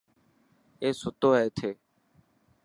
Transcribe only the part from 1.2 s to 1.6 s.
هي